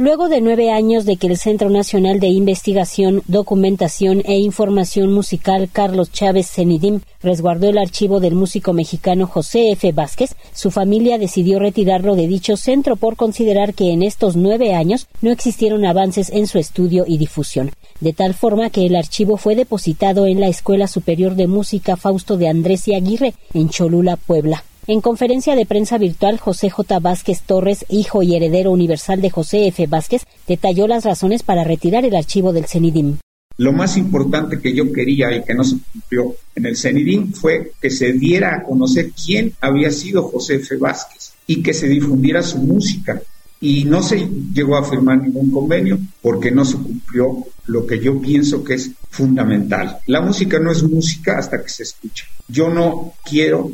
[0.00, 5.68] Luego de nueve años de que el Centro Nacional de Investigación, Documentación e Información Musical
[5.70, 9.92] Carlos Chávez Cenidim resguardó el archivo del músico mexicano José F.
[9.92, 15.06] Vázquez, su familia decidió retirarlo de dicho centro por considerar que en estos nueve años
[15.20, 17.70] no existieron avances en su estudio y difusión,
[18.00, 22.38] de tal forma que el archivo fue depositado en la Escuela Superior de Música Fausto
[22.38, 24.64] de Andrés y Aguirre, en Cholula, Puebla.
[24.92, 26.98] En conferencia de prensa virtual, José J.
[26.98, 29.86] Vázquez Torres, hijo y heredero universal de José F.
[29.86, 33.18] Vázquez, detalló las razones para retirar el archivo del CENIDIM.
[33.56, 37.70] Lo más importante que yo quería y que no se cumplió en el CENIDIM fue
[37.80, 40.76] que se diera a conocer quién había sido José F.
[40.78, 43.22] Vázquez y que se difundiera su música.
[43.60, 48.20] Y no se llegó a firmar ningún convenio porque no se cumplió lo que yo
[48.20, 49.98] pienso que es fundamental.
[50.08, 52.24] La música no es música hasta que se escucha.
[52.48, 53.70] Yo no quiero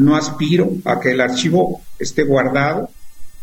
[0.00, 2.88] no aspiro a que el archivo esté guardado,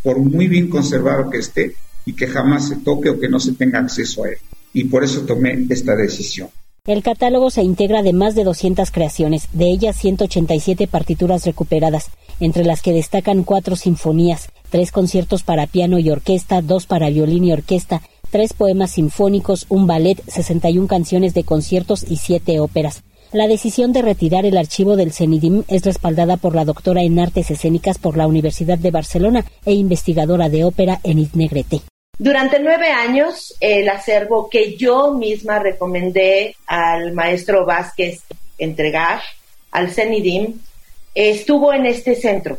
[0.03, 1.75] por muy bien conservado que esté,
[2.05, 4.37] y que jamás se toque o que no se tenga acceso a él.
[4.73, 6.49] Y por eso tomé esta decisión.
[6.85, 12.09] El catálogo se integra de más de 200 creaciones, de ellas 187 partituras recuperadas,
[12.39, 17.43] entre las que destacan cuatro sinfonías, tres conciertos para piano y orquesta, dos para violín
[17.43, 18.01] y orquesta,
[18.31, 23.03] tres poemas sinfónicos, un ballet, 61 canciones de conciertos y siete óperas.
[23.33, 27.51] La decisión de retirar el archivo del CENIDIM es respaldada por la doctora en artes
[27.51, 31.81] escénicas por la Universidad de Barcelona e investigadora de ópera Enid Negrete.
[32.17, 38.21] Durante nueve años, el acervo que yo misma recomendé al maestro Vázquez
[38.57, 39.19] entregar
[39.71, 40.61] al CENIDIM
[41.13, 42.57] estuvo en este centro.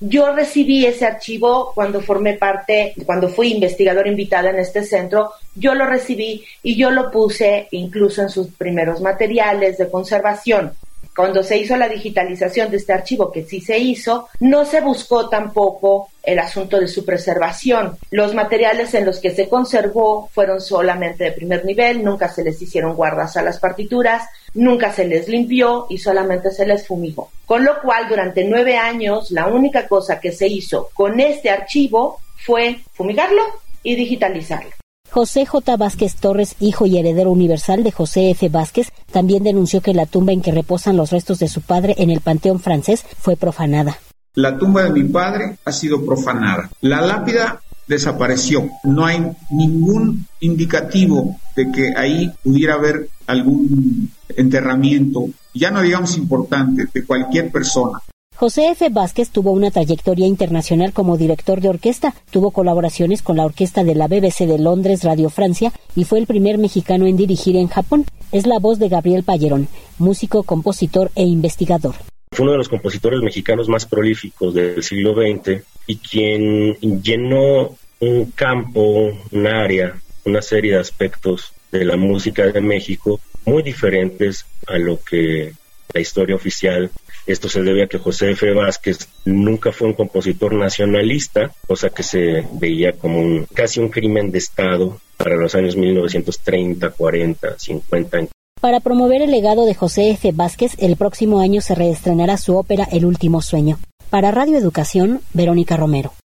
[0.00, 5.74] Yo recibí ese archivo cuando formé parte, cuando fui investigadora invitada en este centro, yo
[5.74, 10.72] lo recibí y yo lo puse incluso en sus primeros materiales de conservación.
[11.16, 15.28] Cuando se hizo la digitalización de este archivo, que sí se hizo, no se buscó
[15.28, 17.98] tampoco el asunto de su preservación.
[18.12, 22.62] Los materiales en los que se conservó fueron solamente de primer nivel, nunca se les
[22.62, 27.30] hicieron guardas a las partituras, nunca se les limpió y solamente se les fumigó.
[27.46, 32.18] Con lo cual, durante nueve años, la única cosa que se hizo con este archivo
[32.44, 33.42] fue fumigarlo
[33.82, 34.70] y digitalizarlo.
[35.10, 35.76] José J.
[35.76, 38.48] Vázquez Torres, hijo y heredero universal de José F.
[38.50, 42.10] Vázquez, también denunció que la tumba en que reposan los restos de su padre en
[42.10, 43.98] el Panteón francés fue profanada.
[44.34, 46.70] La tumba de mi padre ha sido profanada.
[46.82, 48.68] La lápida desapareció.
[48.84, 56.86] No hay ningún indicativo de que ahí pudiera haber algún enterramiento, ya no digamos importante,
[56.94, 57.98] de cualquier persona.
[58.36, 58.88] José F.
[58.90, 63.96] Vázquez tuvo una trayectoria internacional como director de orquesta, tuvo colaboraciones con la orquesta de
[63.96, 68.04] la BBC de Londres, Radio Francia, y fue el primer mexicano en dirigir en Japón.
[68.30, 69.66] Es la voz de Gabriel Pallerón,
[69.98, 71.96] músico, compositor e investigador.
[72.30, 78.26] Fue uno de los compositores mexicanos más prolíficos del siglo XX y quien llenó un
[78.36, 84.78] campo, un área, una serie de aspectos de la música de México muy diferentes a
[84.78, 85.52] lo que
[85.92, 86.90] la historia oficial
[87.28, 88.50] esto se debe a que José F.
[88.54, 94.30] Vázquez nunca fue un compositor nacionalista, cosa que se veía como un, casi un crimen
[94.30, 98.18] de Estado para los años 1930, 40, 50.
[98.62, 100.32] Para promover el legado de José F.
[100.32, 103.78] Vázquez, el próximo año se reestrenará su ópera El último sueño.
[104.08, 106.14] Para Radio Educación, Verónica Romero.